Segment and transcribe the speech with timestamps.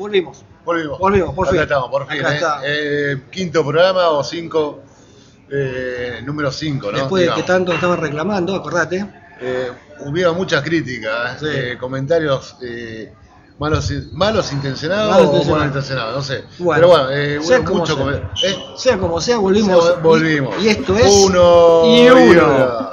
[0.00, 0.42] volvimos.
[0.64, 0.98] Volvimos.
[0.98, 1.62] Volvimos, por Acá fin.
[1.62, 2.20] estamos, por fin.
[2.20, 2.34] Acá ¿eh?
[2.36, 2.60] está.
[2.64, 4.80] Eh, quinto programa o cinco,
[5.50, 6.98] eh, número cinco, ¿no?
[6.98, 9.06] Después de que tanto estaban reclamando, acordate.
[9.40, 11.46] Eh, hubieron muchas críticas, Sí.
[11.48, 13.12] eh, comentarios eh,
[13.58, 15.46] malos, malos intencionados Malos o intencionados.
[15.48, 16.44] buenos intencionados, no sé.
[16.58, 18.50] Bueno, Pero bueno, eh, sea hubo como mucho sea.
[18.50, 18.56] ¿eh?
[18.76, 20.02] Sea como sea, volvimos.
[20.02, 20.56] Volvimos.
[20.60, 21.06] Y, y esto es.
[21.24, 22.90] uno y uno.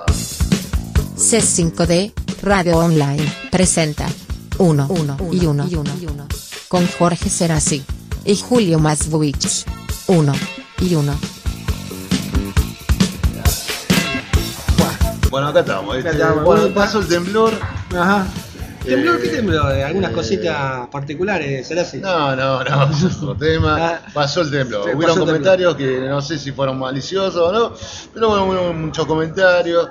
[1.18, 2.14] C5D
[2.44, 4.08] Radio Online presenta
[4.60, 4.88] 1
[5.32, 5.68] y 1
[6.68, 7.84] con Jorge Serasi
[8.26, 9.66] y Julio Masvovich.
[10.08, 10.34] 1
[10.82, 11.20] y 1.
[15.30, 15.98] Bueno, acá estamos.
[15.98, 16.44] Acá estamos.
[16.44, 17.54] bueno, Bueno, pasó el temblor.
[17.96, 18.26] Ajá.
[18.86, 19.22] ¿Temblor?
[19.22, 19.72] ¿Qué Eh, temblor?
[19.74, 21.68] ¿Algunas eh, cositas particulares?
[21.68, 21.98] ¿Será así?
[21.98, 23.76] No, no, no, otro tema.
[23.78, 24.02] Ah.
[24.14, 24.90] Pasó el temblor.
[24.90, 27.74] Sí, Hubieron comentarios que no sé si fueron maliciosos o no,
[28.14, 29.90] pero bueno, hubo muchos comentarios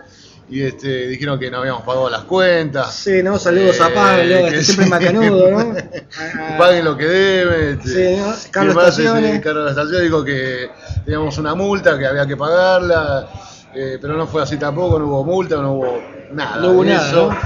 [0.49, 2.95] y este, dijeron que no habíamos pagado las cuentas.
[2.95, 3.39] Sí, ¿no?
[3.39, 4.65] Saludos a Eh, Pablo, que este sí.
[4.73, 5.75] siempre macanudo, ¿no?
[6.59, 7.79] Paguen lo que deben.
[7.81, 8.33] Este, Sí, ¿no?
[8.53, 9.41] Carlos este, Estaciones.
[9.43, 10.71] Carlos Estaciones dijo que
[11.05, 13.29] teníamos una multa, que había que pagarla,
[13.75, 16.57] eh, pero no fue así tampoco, no hubo multa, no hubo nada.
[16.59, 17.31] No hubo nada, eso.
[17.31, 17.39] ¿no?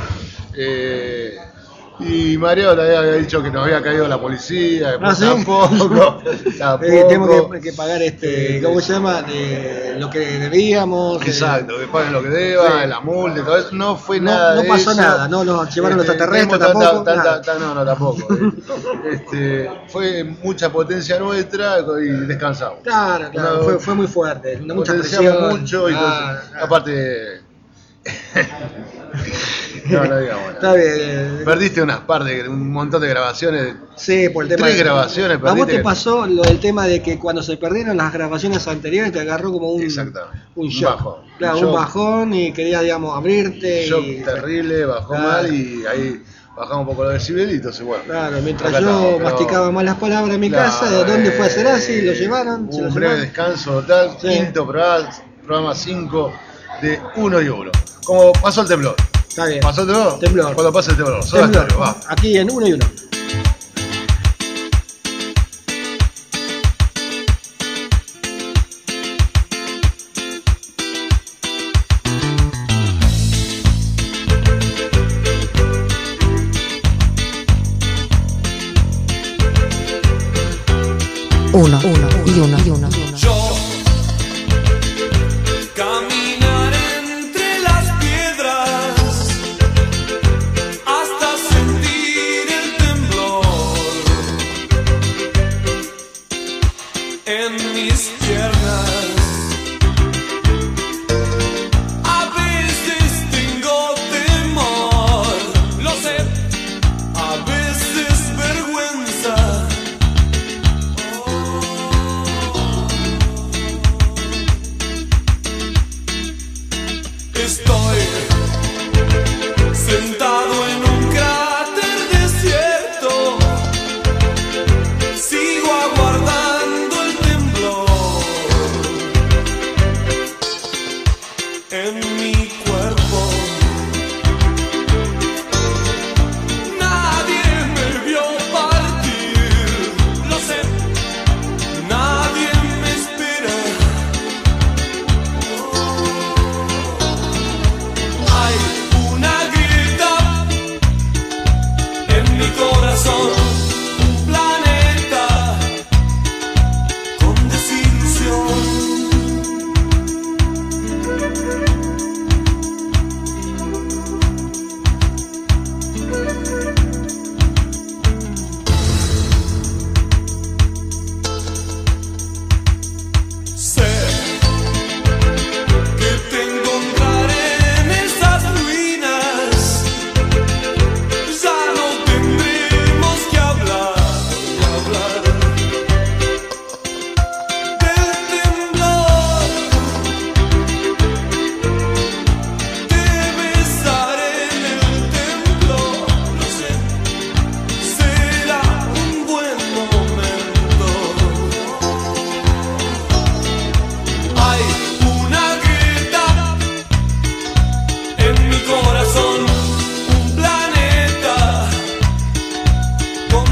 [0.56, 1.36] Eh,
[2.00, 5.24] y Mario le había dicho que nos había caído la policía, Ah, ¿sí?
[5.24, 5.68] tampoco,
[6.58, 6.84] tampoco.
[6.92, 9.22] Eh, tenemos que, que pagar este, Eh, ¿cómo se llama?
[9.22, 11.20] De lo que debíamos.
[11.22, 12.88] eh, Exacto, que paguen lo que deban, Sí.
[12.88, 13.68] la multa todo eso.
[13.72, 15.00] No fue No- nada no pasó eso.
[15.00, 18.34] nada, no nos llevaron los extraterrestres tenemos tanta- tampoco, ta- no, no, tampoco.
[18.34, 18.50] eh.
[19.10, 22.78] Este, fue mucha potencia nuestra y descansamos.
[22.82, 25.60] Claro, claro, No, fue, fue muy fuerte, mucha presión.
[25.60, 26.58] mucho y Ah, ah.
[26.62, 27.40] aparte.
[29.90, 30.52] no, no digamos nada.
[30.54, 30.92] Está bien.
[30.96, 33.74] eh, Perdiste unas partes, un montón de grabaciones.
[33.96, 34.66] Sí, por el tema.
[34.66, 37.56] Tres de- grabaciones ¿A vos perdiste te pasó lo del tema de que cuando se
[37.56, 39.88] perdieron las grabaciones anteriores te agarró como un, un
[40.56, 40.84] Un shock?
[40.96, 41.14] bajón.
[41.38, 41.78] Claro, Un un shock.
[41.80, 43.86] bajón y querías, digamos, abrirte.
[43.88, 45.26] Shock y, terrible, bajó Claro.
[45.28, 46.22] mal y ahí
[46.56, 48.04] bajamos un poco los decibelitos entonces bueno.
[48.04, 51.46] Claro, mientras yo estamos, pero- masticaba malas palabras en mi Claro, casa, ¿de dónde fue
[51.46, 51.92] a ser así?
[51.94, 52.70] eh, ¿Lo llevaron?
[52.72, 53.20] ¿Se lo un breve llevaron?
[53.34, 54.28] descanso total, Sí.
[54.28, 55.08] quinto programa,
[55.46, 56.32] programa 5
[56.82, 57.70] de 1 y 1.
[58.04, 58.94] Como pasó el temblor.
[59.30, 59.60] Está bien.
[59.60, 60.18] ¿Pasó el temblor?
[60.18, 60.54] Temblor.
[60.54, 61.22] Cuando pase el temblor.
[61.22, 61.64] Soda Temblor.
[61.66, 62.00] Stereo, va.
[62.08, 62.86] Aquí en uno y uno.
[81.52, 81.80] Uno
[82.26, 82.88] y 1 y 1.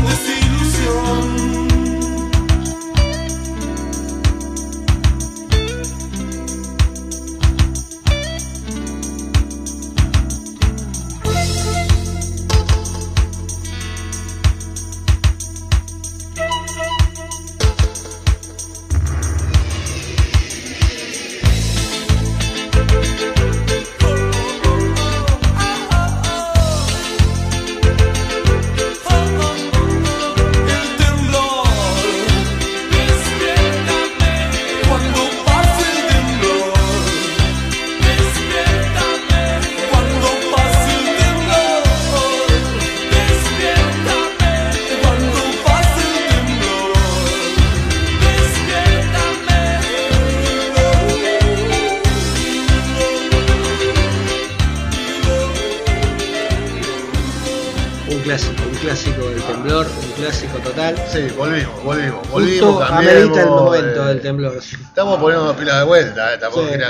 [0.08, 1.67] desilusión.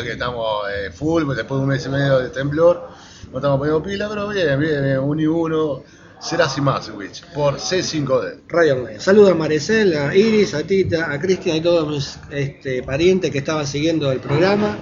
[0.03, 2.89] que estamos eh, full, pues después de un mes y medio de temblor,
[3.31, 5.83] no estamos poniendo pila, pero bien, bien, un y uno.
[6.21, 8.41] Será sin más, Witch, por C5D.
[8.49, 13.31] Radio Saludos a Maricel, a Iris, a Tita, a Cristian y todos mis este, parientes
[13.31, 14.79] que estaban siguiendo el programa.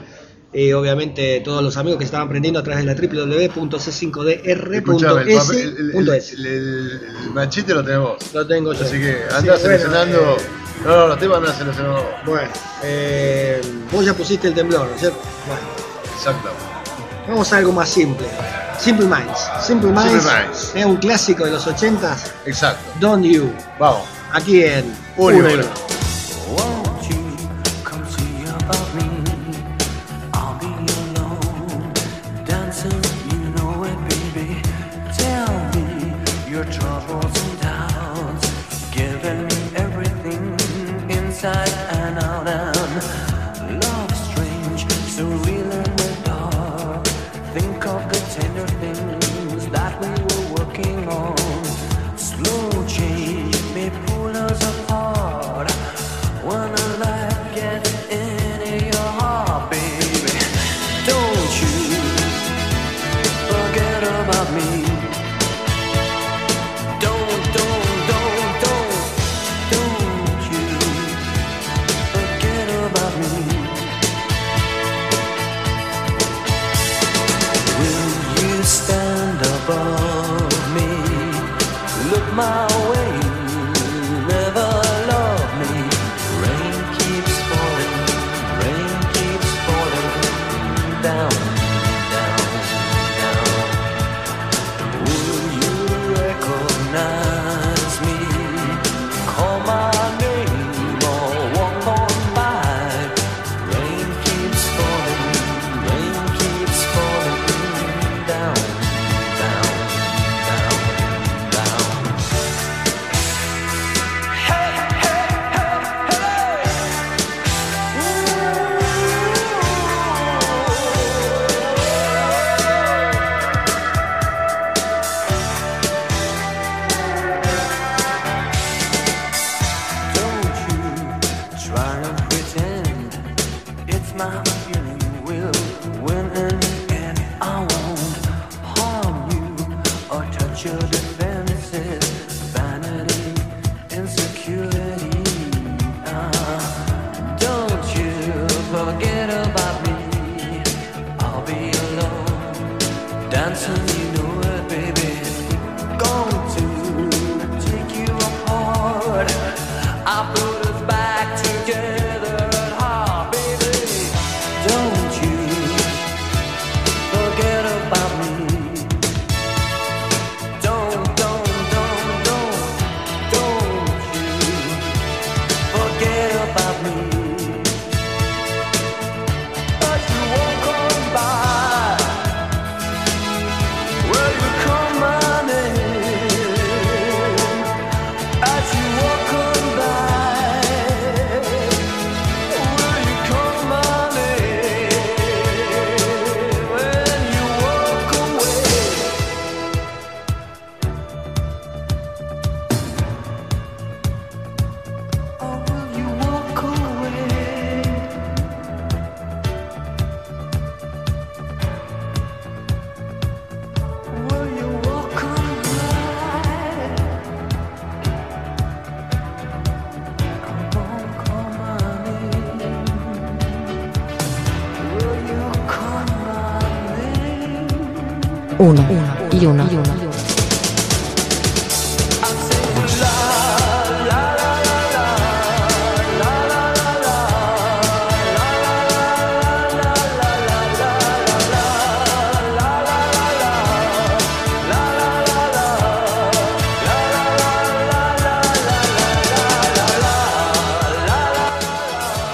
[0.52, 5.50] Y obviamente todos los amigos que estaban aprendiendo a través de la www.c5dr.s.es.
[5.50, 7.00] El, el, el, el,
[7.34, 8.16] machete lo tenemos.
[8.32, 8.82] Lo tengo yo.
[8.82, 10.38] Así que andás sí, seleccionando.
[10.38, 12.02] Eh, no, no, no se los no.
[12.24, 12.50] Bueno,
[12.82, 15.18] eh, vos ya pusiste el temblor, ¿no es cierto?
[15.46, 15.62] Bueno.
[16.16, 16.50] Exacto.
[17.28, 18.26] Vamos a algo más simple.
[18.78, 19.50] Simple Minds.
[19.60, 20.72] Simple Minds.
[20.74, 22.32] Es un clásico de los 80s.
[22.44, 22.92] Exacto.
[23.00, 23.52] Don't You.
[23.78, 24.02] Vamos.
[24.32, 25.85] Aquí en Uno.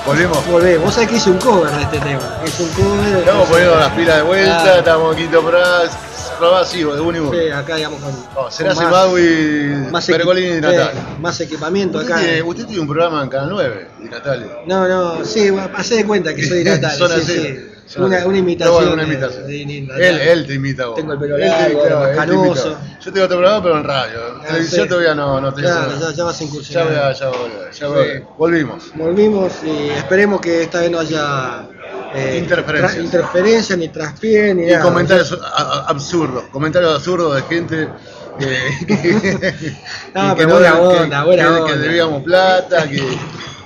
[0.06, 0.46] Volvemos.
[0.46, 0.84] Volvemos.
[0.84, 2.22] Vos sabés que hice un cover de este tema.
[2.44, 3.18] Es un cover.
[3.18, 6.11] Estamos poniendo las pilas de vuelta, estamos en Quinto Pras
[6.42, 7.30] trabas, hijo, de uno.
[7.32, 8.12] Sí, acá digamos con.
[8.36, 10.92] Oh, será más, Zimbabwe, eh, más Pergolini y eh, Natal.
[10.92, 12.18] Sí, más equipamiento acá.
[12.18, 12.42] Tiene, eh.
[12.42, 14.50] usted tiene un programa en Canal 9 de Natal.
[14.66, 16.96] No, no, sí, hace de cuenta que soy de Natal.
[16.96, 17.68] Son así.
[17.96, 18.84] Una, una, imitación.
[18.86, 19.46] No, una imitación.
[19.46, 20.96] De, de, de, él, él, te imita vos.
[20.96, 22.78] Tengo el pelo largo, claro, canoso.
[23.04, 24.18] Yo tengo otro programa, pero en radio.
[24.22, 24.88] Ah, en televisión sé.
[24.88, 27.14] todavía no, no te claro, ya, ya, vas a incursionar.
[27.14, 27.38] Ya, voy
[27.74, 28.18] ya, voy ya.
[28.18, 28.24] Sí.
[28.38, 28.92] Volvimos.
[28.94, 31.68] Volvimos y esperemos que esta vez no haya
[32.14, 32.94] eh, Interferencias.
[32.96, 34.82] tra- interferencia, ni traspié, ni Y nada.
[34.84, 35.38] comentarios
[35.86, 37.88] absurdos, comentarios absurdos de gente
[38.38, 39.76] que, que-
[40.14, 41.66] No, que pero no- buena que- onda, buena que- onda.
[41.72, 42.96] que debíamos plata, que,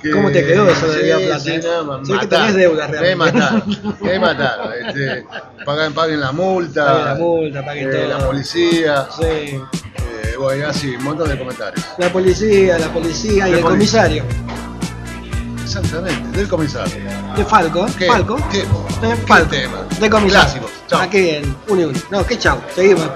[0.01, 1.61] que- ¿Cómo te quedó eso de Sí, debía plata, sí, eh?
[1.63, 3.37] no, ma- Sí, que tenés deuda Me realmente.
[3.39, 4.73] mataron, me mataron.
[4.87, 5.25] Este,
[5.65, 8.07] paguen, paguen la multa, Paguen la multa, paguen eh, todo.
[8.17, 9.23] la policía, Sí.
[9.25, 9.59] eh,
[10.39, 11.83] bueno, así, un montón de comentarios.
[11.97, 14.23] La policía, la policía y el comisario.
[15.63, 16.95] Exactamente, del comisario.
[17.37, 17.85] De Falco.
[17.97, 18.07] ¿Qué?
[18.07, 18.35] Falco.
[18.51, 18.57] ¿Qué?
[18.59, 19.49] De ¿Qué Falco.
[19.51, 19.85] tema?
[19.99, 20.09] De.
[20.09, 20.71] Clásicos.
[20.87, 21.01] Chao.
[21.01, 21.99] Aquí en 1 y 1.
[22.09, 22.59] No, que chao.
[22.73, 23.07] Seguimos.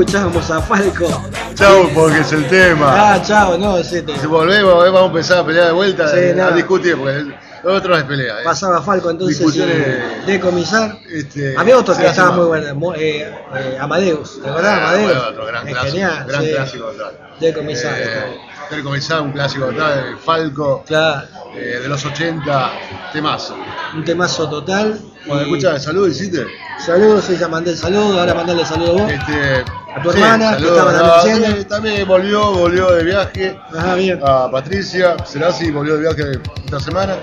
[0.00, 1.06] Escuchábamos a Falco.
[1.54, 3.12] Chau, porque es el tema.
[3.14, 6.08] Ah, chao, no, sí, te- Si volvemos, eh, vamos a empezar a pelear de vuelta,
[6.08, 6.50] Sí, eh, a nada.
[6.52, 7.26] discutir, porque
[7.62, 8.40] lo otro es pelea.
[8.40, 8.44] eh.
[8.44, 10.98] pasaba Falco entonces Discusiones- eh, de comisar.
[11.10, 14.88] Este, Había otro que estaba muy bueno, mo- eh, eh, Amadeus, ¿te acordás de Ah,
[14.88, 15.12] Amadeus?
[15.12, 16.50] bueno, otro gran Es clásico, genial, gran sí.
[16.52, 17.18] clásico total.
[17.40, 17.94] De comisar.
[17.98, 18.40] Eh,
[18.70, 21.26] del comisar, un clásico total, Falco, Claro,
[21.56, 22.70] eh, de los 80,
[23.12, 23.54] temazo.
[23.94, 24.98] un temazo total.
[25.26, 26.46] Cuando Y escuchas salud, hiciste.
[26.84, 29.12] Saludos, sí, ya mandé el saludo, ahora mandale saludo a vos.
[29.12, 29.64] Este,
[29.96, 31.42] A tu hermana, que estaba no, Luciana.
[31.44, 33.60] también, también volvió, volvió de viaje.
[33.76, 34.20] Ajá, bien.
[34.24, 37.16] A Patricia, Serasi volvió de viaje esta semana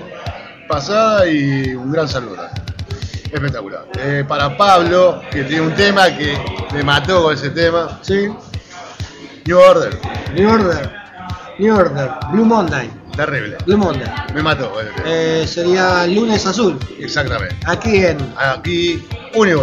[0.68, 2.36] pasada y un gran saludo.
[3.32, 3.84] Espectacular.
[3.98, 6.38] Eh, para Pablo, que tiene un tema que
[6.72, 8.28] me mató con ese tema, Sí,
[9.44, 9.98] New Order.
[10.34, 10.90] New Order,
[11.58, 12.90] New Order, Blue Monday.
[13.18, 13.56] Terrible.
[13.66, 14.08] Blue Monday.
[14.32, 14.72] Me mató.
[15.04, 16.78] Eh, sería Lunes Azul.
[17.00, 17.56] Exactamente.
[17.66, 19.54] Aquí en Aquí, uno y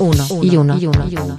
[0.00, 0.26] uno.
[0.42, 1.36] Y uno, y uno, y uno.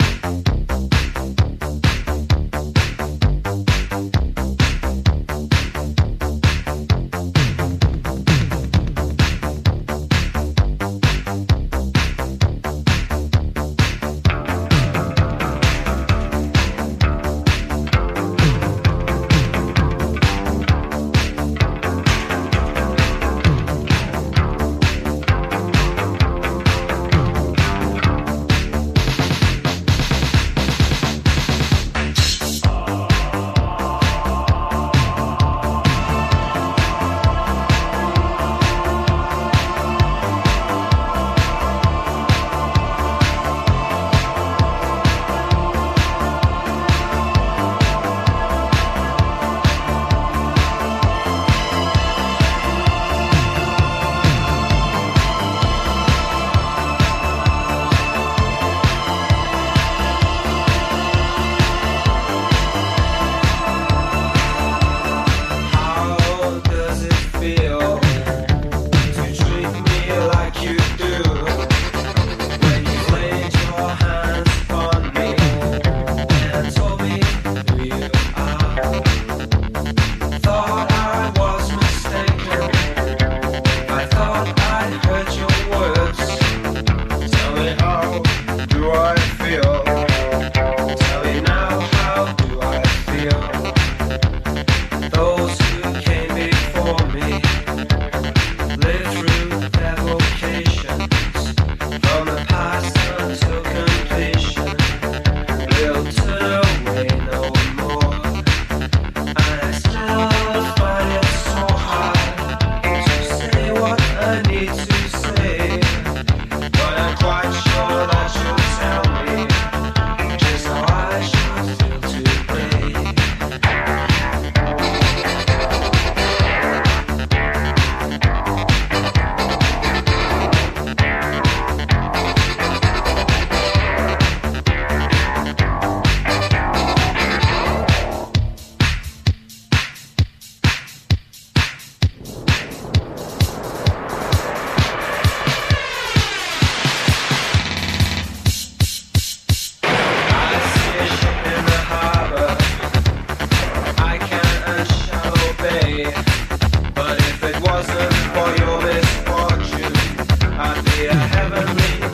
[161.29, 162.08] heavenly.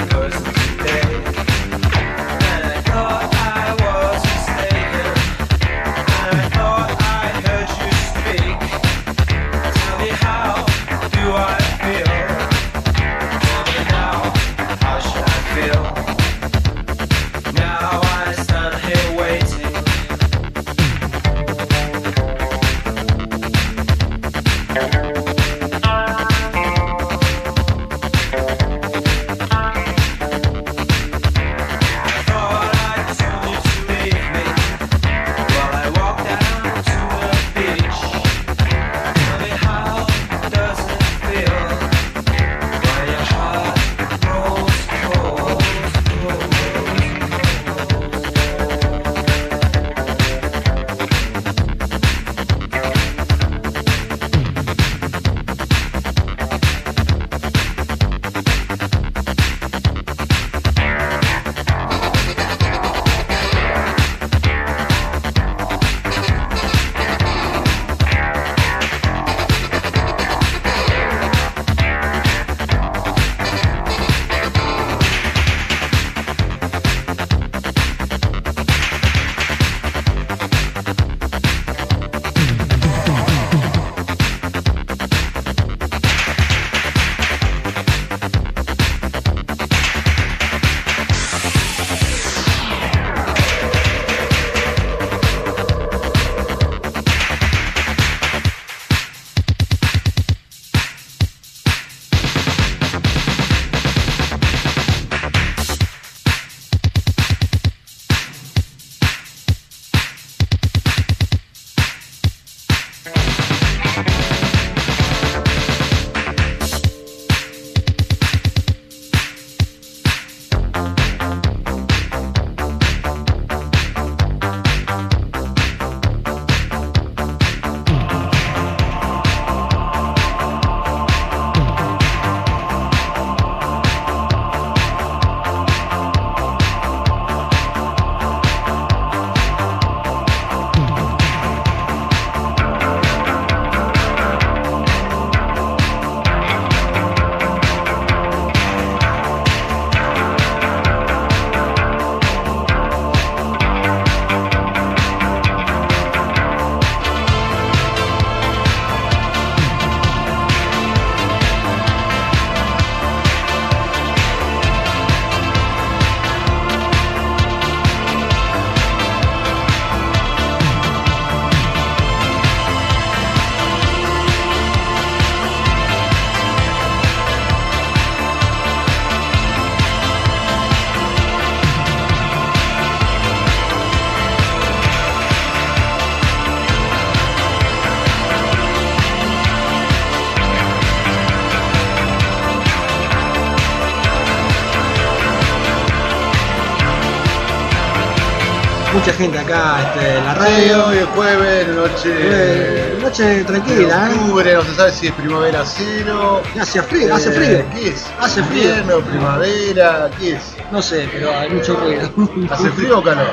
[198.96, 200.86] Mucha gente acá este, en la radio.
[200.88, 202.96] hoy es jueves, noche.
[203.02, 204.18] Noche tranquila, de ¿eh?
[204.18, 206.42] octubre, no se sabe si es primavera cero.
[206.60, 207.66] Hace frío, hace eh, frío.
[207.74, 208.06] ¿Qué es?
[208.20, 208.64] Hace frío.
[208.64, 210.56] Invierno, primavera, ¿qué es?
[210.72, 212.10] No sé, pero hay mucho ruido.
[212.52, 213.28] ¿Hace frío o calor?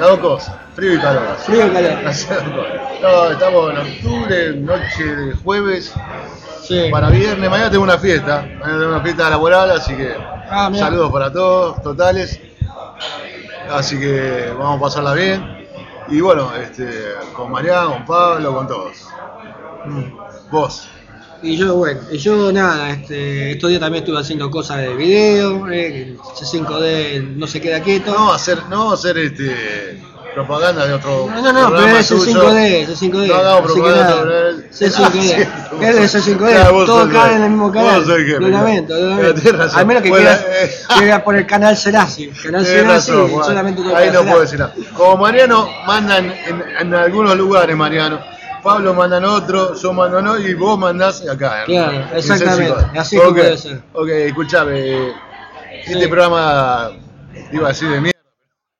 [0.00, 1.22] Las dos cosas, frío y calor.
[1.38, 1.98] Frío o calor.
[3.00, 5.92] No, estamos en octubre, noche de jueves,
[6.62, 6.88] Sí.
[6.90, 7.48] para viernes.
[7.48, 10.16] Mañana tengo una fiesta, mañana tengo una fiesta laboral, así que
[10.48, 12.40] Ah, saludos para todos, totales.
[13.70, 15.66] Así que vamos a pasarla bien.
[16.08, 16.88] Y bueno, este,
[17.32, 19.08] con Mariano, con Pablo, con todos.
[19.86, 20.50] Mm.
[20.50, 20.88] Vos.
[21.42, 25.68] Y yo, bueno, y yo nada, este, estos días también estuve haciendo cosas de video,
[25.70, 28.10] eh, el C5D no se queda quieto.
[28.10, 30.02] No vamos a hacer, no vamos a hacer este,
[30.36, 31.28] propaganda de otro.
[31.30, 32.42] No, no, no, pero es tuyo.
[32.42, 33.26] C5D, C5D.
[33.26, 34.70] No hagamos así propaganda nada, sobre él.
[34.70, 35.48] C5D.
[35.66, 36.30] Ah, ¿Qué es el sí.
[36.32, 36.50] C5D?
[36.50, 38.06] Claro, vos Todo sos cae el- en el mismo canal.
[38.06, 39.62] Lo lamento, lo lamento.
[39.74, 40.70] Al menos que quieras, eh.
[40.98, 42.28] quieras por el canal Serasi.
[42.28, 43.12] Canal Serasi,
[43.44, 44.74] solamente Ahí no puedo decir nada.
[44.94, 48.20] Como Mariano manda en, algunos lugares, Mariano.
[48.62, 51.64] Pablo manda en otro, yo mando otro y vos mandás acá.
[51.64, 52.74] Claro, en exactamente.
[52.74, 52.98] C5D.
[52.98, 53.80] Así es que Ok, puede ser.
[53.94, 55.08] Ok, escuchame.
[55.84, 56.06] Este Sí.
[56.08, 56.90] programa
[57.52, 58.15] iba a decir de mierda.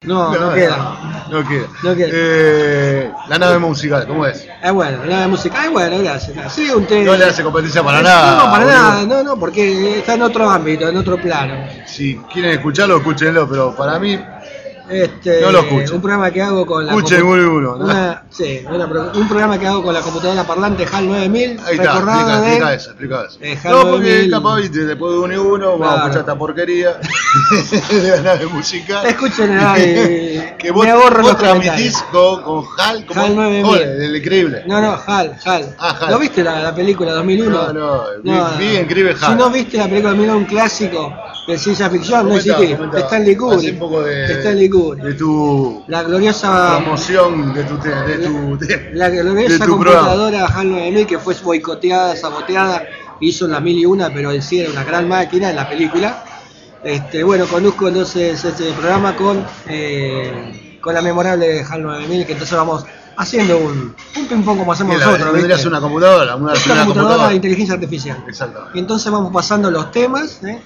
[0.06, 1.24] No, no queda.
[1.30, 1.66] No queda.
[1.82, 2.08] No queda.
[2.12, 4.46] Eh, la nave musical, ¿cómo es?
[4.62, 6.52] Es bueno, la de música, es bueno, gracias.
[6.52, 6.68] Sí.
[7.04, 8.36] No le hace competencia para nada.
[8.36, 8.78] No, para boludo.
[8.78, 11.54] nada, no, no, porque está en otro ámbito, en otro plano.
[11.86, 14.18] Si quieren escucharlo, escúchenlo, pero para mí,
[14.88, 15.94] Este, No lo escucho.
[15.96, 17.84] Un programa que hago con la Escuchen compu- uno y uno, ¿no?
[17.86, 21.84] una- sí, una un programa que hago con la computadora parlante HAL 9000, ahí está,
[21.94, 23.38] explica, de explica eso, explica eso.
[23.40, 24.30] Eh, no, porque 2000.
[24.30, 25.96] capaz, viste, después de uno y uno, vamos a Claro.
[26.02, 26.90] escuchar esta porquería
[27.90, 29.06] de la nave musical.
[29.06, 33.64] Escuchen, ay, que vos, me ahorro vos transmitís con, con HAL, como HAL 9000.
[33.64, 34.62] Joder, el increíble.
[34.66, 35.74] No, no, HAL, HAL.
[35.78, 36.10] Ah, HAL.
[36.12, 37.50] ¿No viste la, la película 2001?
[37.50, 39.36] No, no, vi- vi increíble Si HAL.
[39.36, 41.12] no viste la película 2001, un clásico
[41.46, 42.76] de ciencia ficción, no existe.
[42.98, 43.72] Stanley Kubrick.
[43.74, 45.04] un poco de, Stanley Kubrick.
[45.04, 50.08] de tu La gloriosa promoción, de tu, de tu, de- La de gloriosa tu programa.
[50.08, 52.82] computadora HAL 9000 que fue boicoteada, saboteada,
[53.20, 56.24] hizo la 1001, pero en sí era una gran máquina en la película.
[56.82, 62.56] Este, bueno, conduzco entonces este programa con, eh, con la memorable HAL 9000, que entonces
[62.56, 62.84] vamos
[63.18, 65.58] haciendo un, un ping pong como hacemos la- nosotros.
[65.58, 67.28] ser una computadora, una, una una computadora computadora.
[67.30, 68.24] de inteligencia artificial.
[68.28, 68.66] Exacto.
[68.74, 70.60] Y entonces vamos pasando los temas, ¿eh?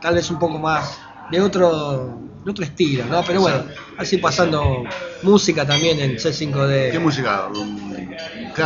[0.00, 0.98] Tal vez un poco más
[1.30, 3.22] de otro, de otro estilo, ¿no?
[3.26, 3.64] Pero bueno,
[3.98, 4.84] así pasando
[5.22, 6.90] música también en C5D.
[6.92, 7.48] ¿Qué música?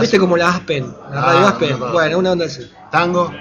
[0.00, 0.86] ¿Viste como la Aspen?
[1.10, 1.70] La Ah, radio Aspen.
[1.78, 1.92] no, no.
[1.92, 2.70] bueno, una onda así.
[2.90, 3.32] ¿Tango?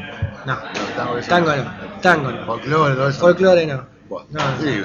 [0.46, 0.60] No, No,
[0.98, 2.02] tango, tango no.
[2.02, 2.46] Tango no.
[2.46, 3.20] Folclore, todo eso.
[3.20, 3.94] Folclore no.
[4.30, 4.84] No, sí,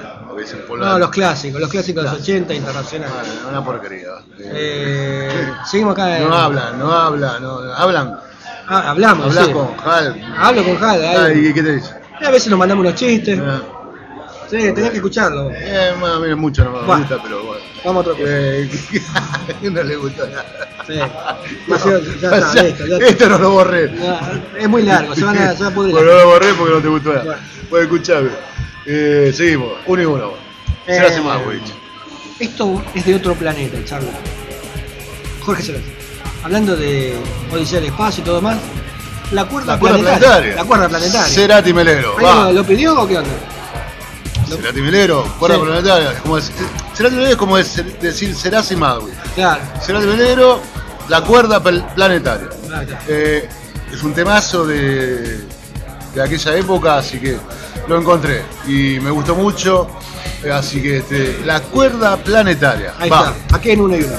[0.79, 3.13] No, los clásicos, los clásicos de los 80 internacionales.
[3.43, 4.09] Bueno, una porquería.
[4.39, 6.17] Eh, seguimos acá.
[6.19, 8.21] en- no hablan, no hablan, no hablan.
[8.69, 9.27] Ah, hablamos.
[9.27, 9.53] Hablas sí.
[9.53, 10.35] con Hal.
[10.39, 11.05] Hablo con Jal.
[11.05, 11.47] Ah, ahí.
[11.49, 11.95] ¿Y qué te dice?
[12.21, 13.39] Y a veces nos mandamos unos chistes.
[13.43, 13.63] Ah,
[14.51, 15.51] Sí, tenés que escucharlo.
[15.55, 17.63] Eh, más o menos mucho no me gusta, pero bueno.
[17.85, 18.35] Vamos a otra cosa.
[18.35, 18.71] Eh,
[19.71, 20.69] no le gusta nada.
[20.87, 20.95] Sí.
[21.67, 23.07] Demasiado- ya está, listo, ya está.
[23.09, 23.93] Esto no lo borré.
[24.59, 25.93] Es muy largo, se, van a, se va a pudrir.
[25.93, 27.25] Bueno, no lo borré porque no te gustó nada.
[27.25, 27.41] Bueno.
[27.69, 28.31] Bueno, escuchame.
[28.87, 30.31] Eh, seguimos, uno y uno.
[30.87, 31.59] Se Eh, hace más, güey.
[32.41, 34.09] Esto es de otro planeta, Charlie.
[35.43, 35.85] Jorge Cerati.
[36.43, 37.15] Hablando de
[37.53, 38.57] Odisea del Espacio y todo más,
[39.33, 40.29] la cuerda, La cuerda planetaria.
[40.29, 40.55] planetaria.
[40.57, 41.27] La cuerda planetaria.
[41.35, 42.13] Cerati Melero.
[42.19, 42.53] ¿Alguien Va.
[42.53, 43.31] lo, pidió o qué onda?
[44.49, 45.63] Cerati Melero, cuerda Sí.
[45.63, 46.15] planetaria.
[46.21, 46.53] Como es,
[46.95, 49.13] Cerati Melero es como es- decir Serasi Magui.
[49.35, 49.61] Claro.
[49.85, 50.61] Cerati Melero,
[51.09, 52.49] la cuerda planetaria.
[52.73, 53.03] Ah, claro.
[53.09, 53.49] Eh,
[53.93, 55.41] es un temazo de,
[56.15, 57.37] de aquella época, así que
[57.87, 59.89] lo encontré y me gustó mucho.
[60.45, 62.95] eh, Así que este, la cuerda planetaria.
[62.99, 63.35] Ahí Va.
[63.43, 64.15] está, aquí en uno y uno.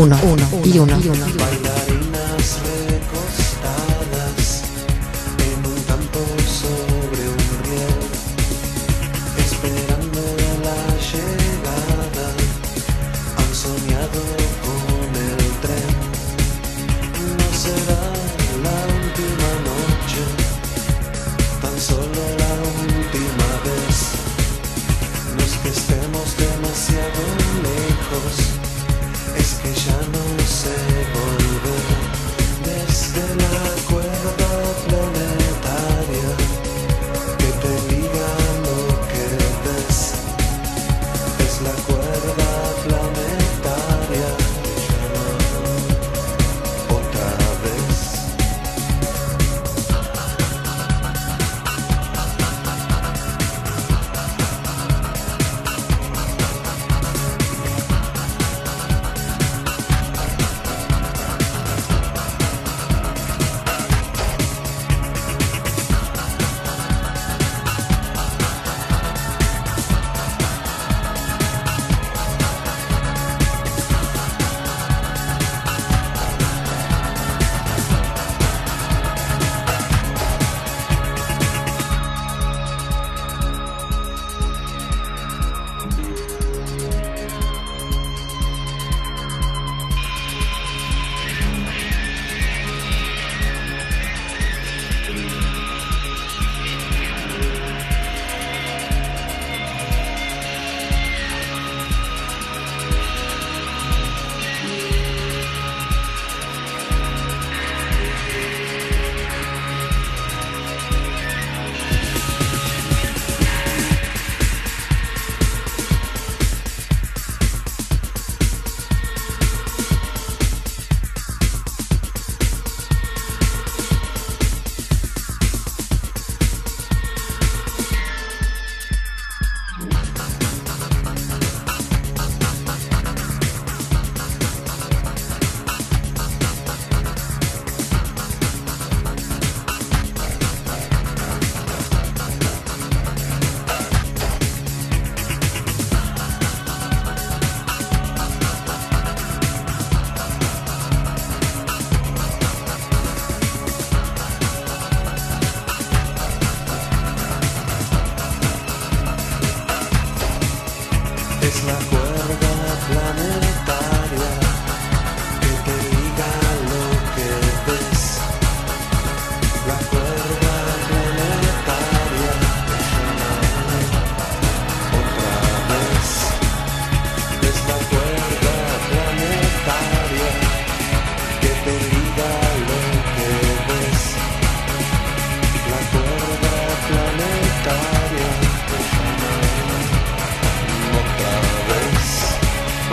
[0.00, 0.96] Uno, uno y uno.
[0.96, 2.09] Bailarinas recostadas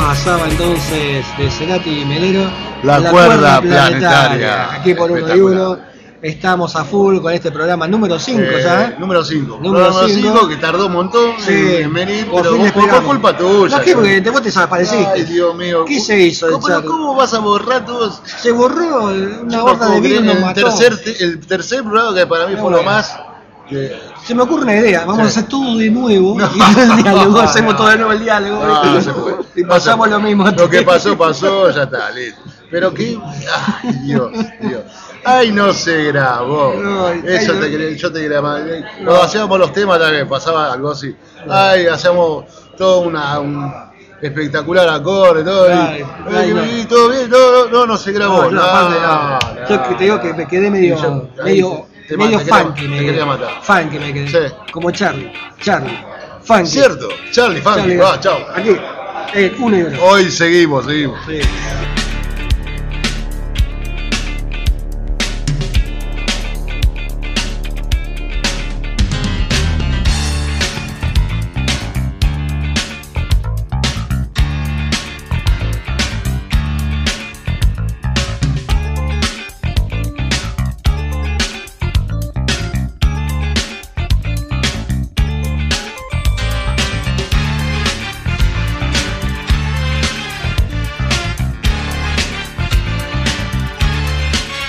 [0.07, 2.49] Pasaba entonces de Cerati y Melero.
[2.83, 4.71] La cuerda planetaria.
[4.75, 5.77] Aquí por uno y uno.
[6.21, 8.95] Estamos a full con este programa número 5 Eh, ya.
[8.97, 9.59] Número 5.
[9.61, 10.33] Número Número cinco.
[10.39, 13.77] 5 que tardó un montón Sí, en, en venir, por pero culpa tuya.
[13.77, 13.93] No, ¿qué?
[13.93, 15.11] Porque te- vos te desapareciste.
[15.13, 15.83] Ay, Dios mío.
[15.85, 16.47] ¿Qué se hizo,
[16.85, 18.21] ¿Cómo, vas a borrar todos?
[18.25, 19.07] Se borró
[19.41, 20.61] una horda de nos el mató.
[20.61, 23.13] tercer, te- el tercer programa que para mí Qué fue lo más.
[23.69, 25.21] que- Se me ocurre una idea, vamos Sí.
[25.21, 26.49] a hacer todo de nuevo No.
[26.55, 29.35] y el diálogo, hacemos todo de nuevo el diálogo No, puede.
[29.55, 30.49] y pasamos lo mismo.
[30.51, 32.41] Lo que pasó, pasó, ya está, listo.
[32.69, 33.17] Pero que.
[33.83, 34.81] Ay, Dios, Dios.
[35.23, 36.73] Ay, no se grabó.
[36.75, 37.61] No, ay, Eso no.
[37.61, 38.27] te yo te.
[38.29, 38.41] No.
[38.41, 41.15] Cuando hacíamos los temas, también pasaba algo así.
[41.49, 42.45] Ay, hacíamos
[42.77, 43.39] todo una.
[43.39, 43.73] Un,
[44.21, 46.03] espectacular acorde, todo, y- Ay,
[46.35, 46.65] ay, y- no.
[46.65, 48.49] y todo bien, no, no, no, no se grabó.
[48.49, 50.97] No, Yo te digo que me quedé medio,
[51.43, 53.49] medio, te- medio ma- te quería- funky, me quería matar.
[53.61, 54.27] Funky me quedé.
[54.49, 54.53] Sí.
[54.71, 55.31] Como Charlie.
[55.61, 55.97] Charlie.
[56.43, 56.65] Funky.
[56.67, 57.97] Cierto, Charlie Funky, Charlie.
[57.97, 58.37] va, chao.
[58.55, 58.75] Aquí.
[59.33, 59.83] Eh, uno y.
[60.01, 61.19] Hoy seguimos, seguimos.
[61.27, 61.39] Sí.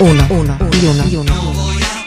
[0.00, 1.97] Uno, uno, y uno, y uno.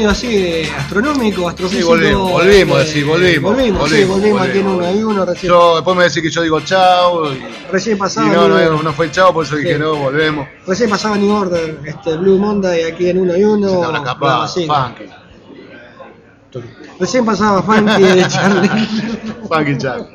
[0.00, 1.88] Medio así eh, astronómicos, Sí, astrofísicos.
[1.88, 3.52] volvimos, volvimos, eh, sí, volvimos.
[3.54, 5.52] Volvimos, sí, volvimos aquí en uno y uno recién.
[5.52, 7.32] Yo, después me decís que yo digo chao.
[7.32, 8.28] Y, recién y pasaba.
[8.28, 9.78] no, New- no, no fue chao, por eso dije Sí.
[9.78, 10.48] no, volvemos.
[10.66, 13.68] Recién pasaba New Order, este, Blue Monday aquí en uno y uno.
[13.68, 15.04] Se habrá escapado, funky.
[16.98, 18.68] Recién pasaba Funky de Charlie.
[19.48, 20.06] Funky Chao.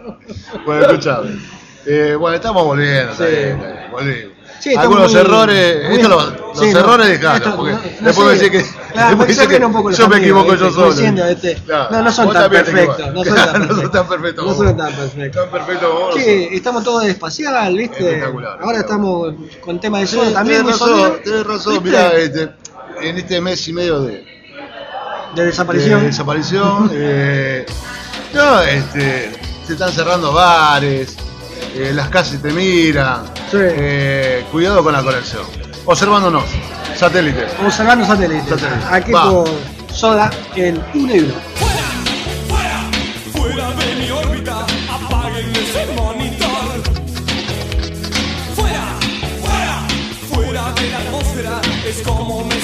[0.66, 1.40] Bueno, escuchame.
[1.86, 3.24] Eh, bueno, estamos volviendo, Sí.
[3.24, 3.62] bien,
[3.92, 4.32] volvimos.
[4.60, 7.78] Sí, Algunos muy- errores, muy- esto lo- los sí, no, errores dejaron, esto- porque no-
[7.78, 8.24] no después sé.
[8.24, 10.18] me decís que, Claro, después porque dice se que ríen un poco los yo me
[10.18, 10.66] equivoco ¿viste?
[10.66, 10.92] yo solo.
[10.94, 11.56] diciendo, ¿viste?
[11.66, 13.92] Claro, No, no son tan perfectos, no son tan No son perfectos.
[13.92, 14.46] tan perfectos.
[14.46, 15.42] No son tan perfectos.
[15.44, 16.16] Tan perfectos vos.
[16.16, 18.08] no Sí, estamos todos de espacial, ¿viste?
[18.08, 20.62] Espectacular, Ahora estamos con tema de solo también.
[20.66, 22.50] tenés razón, tenés razón, mirá, este,
[23.02, 24.26] en este mes y medio de,
[25.36, 26.00] De desaparición.
[26.02, 27.66] de desaparición, eh,
[28.34, 29.32] no, este,
[29.68, 31.16] se están cerrando bares,
[31.76, 33.58] eh, las casas te miran, Sí.
[33.60, 35.44] eh, cuidado con la conexión,
[35.86, 36.44] observándonos,
[36.98, 37.52] satélites.
[37.64, 38.48] Observando satélites.
[38.50, 38.86] Satélites.
[38.92, 39.30] Aquí Va.
[39.30, 39.50] por
[39.94, 41.34] Soda en uno y uno.
[42.50, 42.90] Fuera,
[43.34, 46.84] fuera de mi órbita, apaguen ese monitor.
[48.56, 48.86] Fuera,
[49.42, 49.88] fuera,
[50.30, 52.55] fuera de la atmósfera, es como me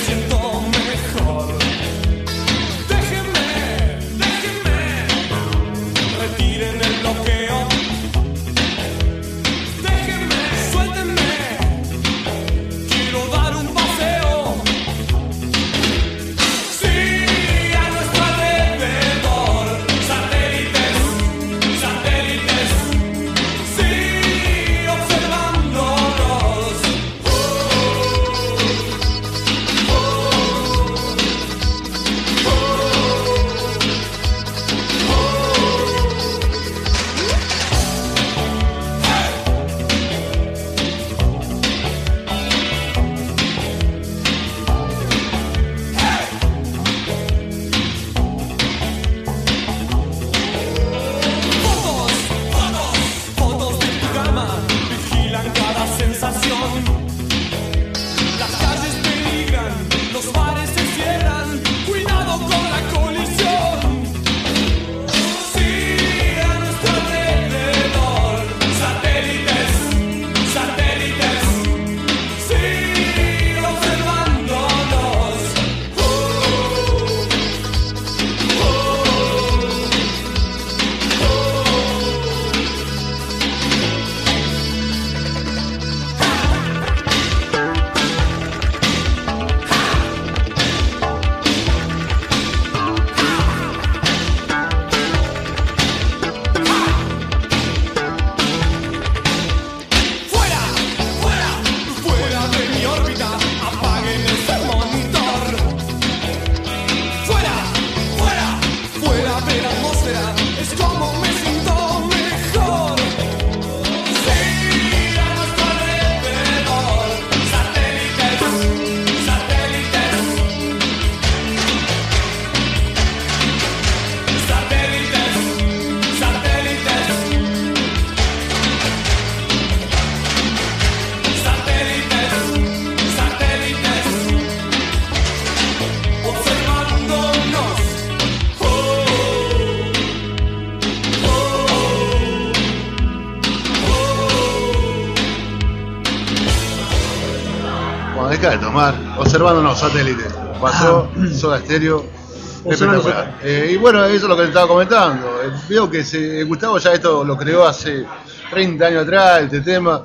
[152.65, 153.39] Espectacular.
[153.43, 155.41] Eh, y bueno, eso es lo que te estaba comentando.
[155.43, 158.05] Eh, Veo que se, Gustavo ya esto lo creó hace
[158.51, 160.03] 30 años atrás, este tema.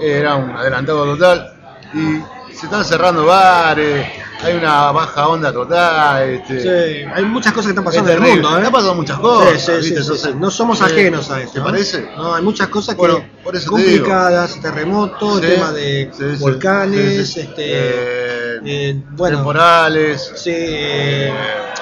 [0.00, 1.52] Eh, era un adelantado total.
[1.92, 4.06] Y se están cerrando bares,
[4.42, 6.22] hay una baja onda total.
[6.30, 8.58] Este, Sí, hay muchas cosas que están es pasando en el mundo, ¿eh?
[8.58, 9.60] Están pasando muchas cosas.
[9.60, 10.00] Sí, sí, ¿viste?
[10.00, 10.34] Entonces.
[10.36, 11.54] No somos eh, ajenos a esto.
[11.54, 12.08] ¿Te parece?
[12.16, 13.00] No, hay muchas cosas que
[13.44, 20.32] por eso te complicadas, terremotos, Sí, tema de volcanes, este, Eh, eh, bueno, temporales.
[20.36, 21.32] sí, eh,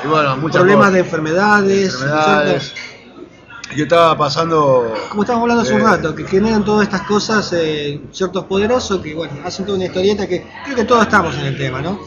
[0.05, 0.93] y bueno, problemas cosas.
[0.93, 2.75] de enfermedades, enfermedades.
[3.77, 4.95] Yo estaba pasando.
[5.11, 9.01] como estábamos hablando hace un Eh, rato, que generan todas estas cosas eh, ciertos poderosos
[9.03, 11.99] que bueno, hacen toda una historieta que creo que todos estamos en el tema, ¿no?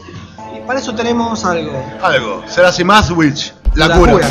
[0.56, 1.72] Y para eso tenemos algo.
[2.02, 2.42] Algo.
[2.48, 2.72] Será
[3.10, 3.54] Witch.
[3.74, 4.28] La, cura.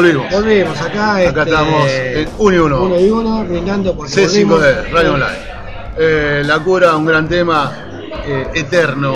[0.00, 0.30] Volvimos.
[0.30, 1.16] Volvimos acá.
[1.16, 2.82] Acá este, estamos en 1 y 1.
[2.82, 4.90] Uno y uno, brindando porque C5D, volvimos.
[4.92, 5.38] Radio Online.
[5.98, 7.70] Eh, la cura, un gran tema
[8.24, 9.14] eh, eterno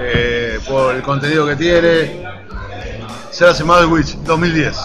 [0.00, 2.24] eh, por el contenido que tiene.
[3.30, 4.76] Se hace Witch 2010.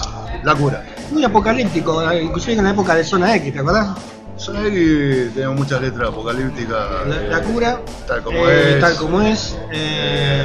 [0.43, 0.85] La cura.
[1.09, 3.97] Muy apocalíptico, inclusive en la época de Zona X, ¿te acordás?
[4.37, 7.07] Son ahí tenemos muchas letras apocalípticas.
[7.07, 7.79] La, la cura.
[8.07, 8.79] Tal como es.
[8.79, 9.57] Tal como es.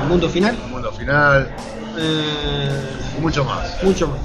[0.09, 0.57] mundo final.
[0.71, 1.55] Mundo final.
[1.99, 2.71] Eh,
[3.21, 3.83] mucho más.
[3.83, 4.19] mucho más.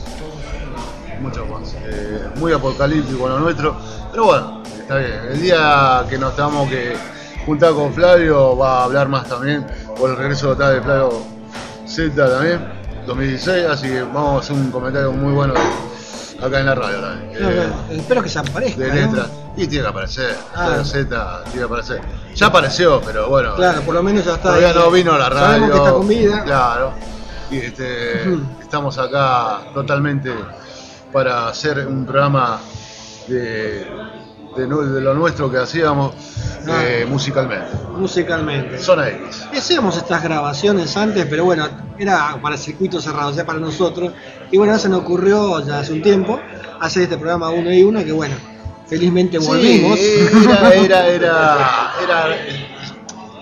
[1.20, 1.74] Mucho más.
[1.86, 3.76] Eh, muy apocalíptico lo nuestro.
[4.12, 5.20] Pero bueno, está bien.
[5.32, 6.96] El día que nos tenemos que
[7.46, 9.66] juntar con Flavio va a hablar más también.
[9.98, 11.24] Por el regreso total de Flavio
[11.88, 12.74] Z también.
[13.08, 13.66] 2016.
[13.70, 15.54] Así que vamos a hacer un comentario muy bueno
[16.42, 17.42] acá en la radio también.
[17.42, 18.82] No, Eh, no, espero que se aparezca.
[18.82, 18.96] de ¿no?
[18.96, 19.28] letras.
[19.56, 20.36] Y tiene que aparecer.
[20.56, 20.82] Ah.
[20.84, 22.02] Z tiene que aparecer.
[22.36, 23.56] Ya apareció, pero bueno.
[23.56, 24.50] Claro, por lo menos ya está.
[24.50, 24.76] Todavía ahí.
[24.76, 25.46] no vino a la radio.
[25.46, 26.44] Sabemos que está con vida.
[26.44, 26.92] Claro.
[27.58, 28.24] Este,
[28.62, 30.32] estamos acá totalmente
[31.12, 32.60] para hacer un programa
[33.28, 33.86] de,
[34.58, 36.14] de, nu- de lo nuestro que hacíamos
[36.68, 37.10] eh, Ah.
[37.10, 37.68] musicalmente.
[37.98, 38.78] Musicalmente.
[38.80, 39.46] Zona X.
[39.56, 44.12] Hacíamos estas grabaciones antes, pero bueno, era para circuito cerrado, o sea, para nosotros.
[44.52, 46.40] Y bueno, se nos ocurrió ya hace un tiempo
[46.80, 48.36] hacer este programa uno y uno, que bueno,
[48.88, 49.98] felizmente volvimos.
[50.00, 52.26] Sí, era, era, era, era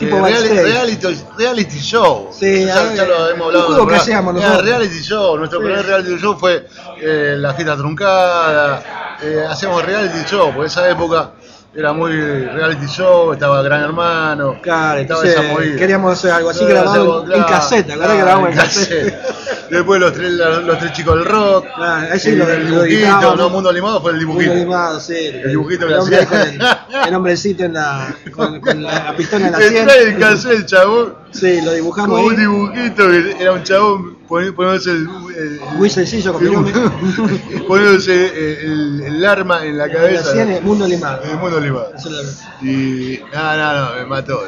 [0.06, 2.30] Tipo eh, reality, reality show.
[2.38, 3.88] Sí, ya, ya lo hemos hablado.
[3.88, 4.66] que hacíamos nosotros.
[4.66, 5.38] reality show.
[5.38, 5.66] Nuestro Sí.
[5.66, 6.68] primer reality show fue
[7.02, 9.18] eh, la fiesta truncada.
[9.24, 11.32] Eh, hacíamos reality show, por esa época
[11.74, 14.60] era muy reality show, estaba Gran Hermano.
[14.62, 15.78] Claro, estaba esa movida.
[15.78, 19.16] queríamos hacer algo así Eh, grabado hacemos, en- en cassette, ¿te acordás que grabamos en?
[19.72, 21.66] Después los tres, los, tres chicos del rock.
[21.76, 24.52] Claro, ahí sí el, lo- el dibujito, no, Mundo Animado fue el dibujito.
[24.52, 25.16] animado, sí.
[25.28, 26.26] El dibujito que hacía.
[26.26, 26.60] con el,
[27.08, 29.76] el hombrecito en la, con, con la, la pistola en la sien.
[29.78, 31.16] Entré en el cassette, el chabón.
[31.32, 32.40] Sí, lo dibujamos Como un ahí.
[32.40, 35.08] dibujito que era un chabón poni- poniéndose el,
[35.38, 40.32] el- Muy sencillo, con el- poniéndose el, el arma en la La cabeza.
[40.34, 41.24] sien es mundo limado.
[41.24, 41.94] El mundo limado.
[41.96, 44.40] Eso es lo- Y no, no, no, me mató.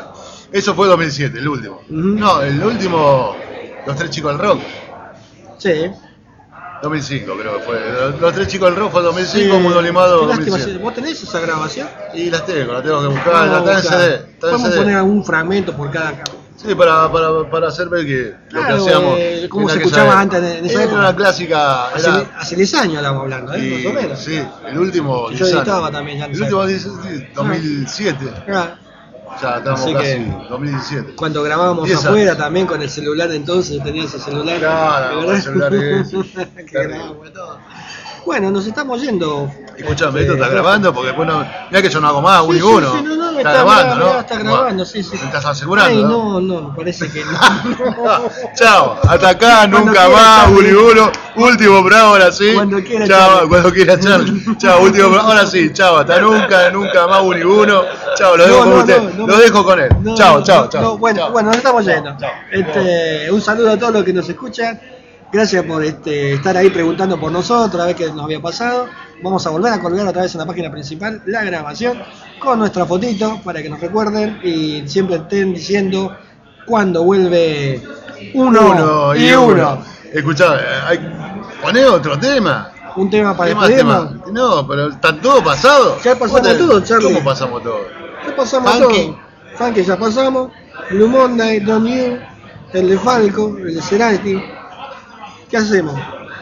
[0.51, 1.75] Eso fue 2007, el último.
[1.89, 1.89] Ujú.
[1.89, 3.35] No, el último,
[3.87, 4.61] los tres chicos del rock.
[5.57, 5.71] Sí.
[6.83, 7.79] 2005 creo que fue.
[8.19, 9.61] Los, tres chicos del fue 2005, Sí.
[9.61, 10.83] Mundo Limado Qué lástima, 2007.
[10.83, 11.87] ¿Vos tenés esa grabación?
[12.13, 14.01] Y las tengo, las tengo que buscar, Vamos a está en.
[14.01, 14.15] CD.
[14.15, 14.77] Está Podemos CD.
[14.77, 16.23] poner algún fragmento por cada ca-
[16.55, 19.15] Sí, para, para, para hacer ver que lo Claro, que hacíamos.
[19.17, 20.99] eh, cómo se escuchaba antes en esa Era época.
[20.99, 21.85] una clásica.
[21.87, 23.59] Hace, Era, hace 10 años estamos hablando, ¿eh?
[23.59, 24.19] y- Más o menos.
[24.19, 25.29] Sí, el último.
[25.31, 26.67] Yo 10 editaba también ya El último época.
[26.67, 28.25] 10 sí, 2007.
[28.53, 28.75] Ah,
[29.41, 30.05] Ya estamos Así casi.
[30.05, 31.15] que- 2017.
[31.15, 32.37] Cuando grabábamos 10 afuera años.
[32.37, 34.59] también con el celular entonces, tenía ese celular.
[34.59, 36.17] Claro, el celular ese.
[36.65, 37.59] que grabábamos todo.
[38.25, 39.51] Bueno, nos estamos yendo.
[39.77, 41.39] Escuchame, esto está grabando porque después no.
[41.69, 43.95] Mirá que yo no hago más, Sí, uno sí, sí, no, no, está, está, grabando,
[43.95, 44.19] mirá, ¿no?
[44.19, 45.17] está grabando, sí, sí.
[45.19, 45.89] Me estás asegurando.
[45.89, 46.39] Ay, ¿no?
[46.39, 47.31] no, me parece que no.
[48.55, 50.57] Chao, hasta acá, Cuando nunca quiera, más, Charlie.
[50.57, 51.11] uno y uno.
[51.35, 52.53] Último programa, ahora sí.
[52.53, 54.43] Cuando quiera, Chao, cuando quiera, Charlie.
[54.57, 55.73] Chao, último programa, ahora sí.
[55.73, 57.81] Chao, hasta nunca, nunca más, uno y uno.
[58.15, 59.13] Chao, lo dejo No, con no, usted.
[59.15, 59.89] lo dejo con él.
[60.15, 60.81] Chao, chao, chao.
[60.81, 62.15] no, bueno, nos estamos yendo.
[62.19, 62.31] Chao.
[62.51, 64.79] Este, un saludo a todos los que nos escuchan.
[65.33, 68.85] Gracias por este, estar ahí preguntando por nosotros, a ver qué nos había pasado.
[69.23, 71.99] Vamos a volver a colgar otra vez en la página principal la grabación
[72.39, 76.15] con nuestra fotito para que nos recuerden y siempre estén diciendo
[76.67, 77.81] cuándo vuelve
[78.35, 79.79] uno, y uno.
[80.13, 80.99] Escuchá, eh, hay...
[81.63, 82.69] poné otro tema.
[82.95, 84.09] Un tema para ¿Qué más despedirnos.
[84.25, 84.31] tema?
[84.31, 85.97] No, pero está todo pasado.
[86.03, 87.11] Ya pasamos ¿Vos te- todo, Charlie.
[87.11, 87.79] ¿Cómo pasamos todo?
[88.27, 89.05] Ya pasamos Funky.
[89.07, 89.19] todo.
[89.57, 90.51] Funky ya pasamos.
[90.91, 92.19] Blue Monday, You,
[92.73, 94.43] el de Falco, el de Cerati.
[95.53, 95.93] ¿Qué hacemos?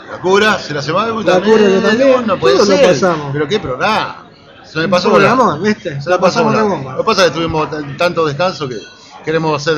[0.09, 2.88] La cura, se la semana La cura yo también, no puede todo lo ser.
[2.93, 3.28] pasamos.
[3.34, 4.26] Pero qué programa.
[4.64, 5.43] Se me pasó el volando.
[5.43, 6.01] amor, ¿viste?
[6.01, 6.93] Se la pasamos de bomba.
[6.93, 8.78] Lo que pasa es que tuvimos t- tanto descanso que
[9.26, 9.76] queremos hacer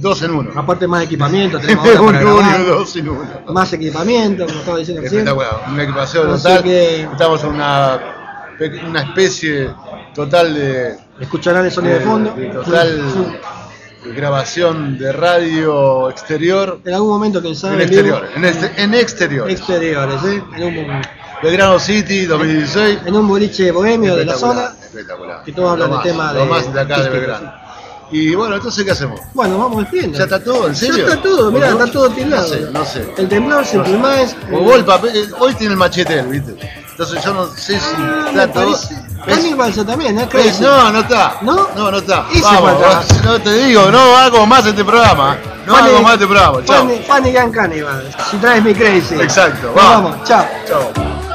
[0.00, 0.50] dos en uno.
[0.54, 2.60] Aparte más equipamiento, tenemos ahora un para uno grabar.
[2.60, 3.28] y dos en uno.
[3.48, 5.26] Más equipamiento, como estaba diciendo recién.
[5.26, 6.62] Espectacular, un equipación Así total.
[6.62, 8.00] que- Estamos en una,
[8.56, 9.70] pe- una especie
[10.14, 12.30] total de, Escucharán el sonido de fondo.
[12.62, 13.40] total
[14.14, 16.80] grabación de radio exterior.
[16.84, 19.60] En algún momento que En sabe exterior, en, este- en exteriores,
[20.24, 20.42] ¿eh?
[20.56, 21.02] En un,
[21.42, 23.00] Belgrano City 2016.
[23.06, 24.72] en un boliche bohemio de la zona.
[24.82, 25.42] Espectacular.
[25.44, 27.52] que todos hablan del más, tema lo de- más de acá de Belgrano.
[28.10, 29.20] Y bueno, entonces, ¿qué hacemos?
[29.34, 30.16] Bueno, vamos despidiendo.
[30.16, 30.68] ¿Ya está todo?
[30.68, 31.08] ¿En serio?
[31.08, 31.80] Ya está todo, mirá, ¿O no?
[31.84, 32.46] está todo tildado.
[32.48, 33.12] No sé, no sé.
[33.18, 34.36] El temblor, Simple Minds.
[34.52, 36.56] O vos el papel, eh, hoy tiene el machete ¿viste?
[36.92, 38.64] Entonces yo no sé si Ah, está todo.
[38.72, 38.94] parece.
[39.26, 40.28] Ya también, ¿eh?
[40.30, 40.62] Crazy.
[40.62, 41.38] No, no está.
[41.42, 41.68] ¿No?
[41.76, 42.26] No, no está.
[42.42, 45.36] Vamos, vos, no te digo, no hago más este programa.
[45.66, 46.64] No Funny- hago más este programa.
[46.64, 46.88] Chao.
[47.06, 48.14] Funny Gun Cannibal.
[48.30, 49.16] Si traes mi crazy.
[49.16, 50.12] Exacto, vamos.
[50.12, 50.46] vamos, chao.
[50.68, 51.25] Chao.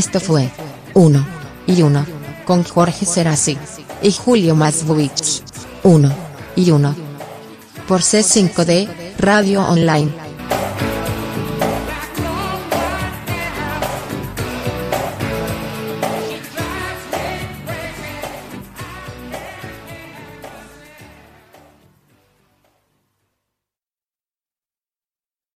[0.00, 0.48] Esto fue
[0.94, 1.26] 1
[1.66, 2.06] y 1
[2.46, 3.58] con Jorge Serasi
[4.00, 5.42] y Julio Mazvovich.
[5.82, 6.14] 1
[6.56, 6.94] y 1
[7.86, 8.88] por C5D
[9.18, 10.29] Radio Online.